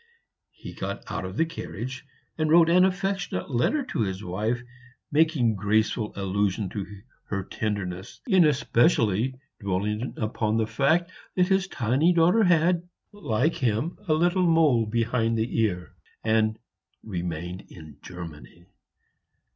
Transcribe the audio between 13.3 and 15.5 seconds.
him, a little mole behind